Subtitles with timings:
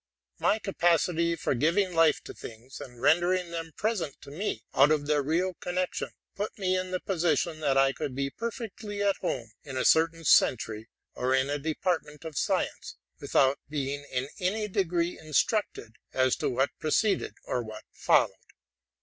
[0.39, 5.05] My capacity of giving life to things, and rendering them present to me out of
[5.05, 9.51] their real connection, put me in the position that I could be perfectly at home
[9.63, 15.33] in a certain century or in adepartment of science, without being in any degree in
[15.33, 18.33] structed as to what preceded or what followed.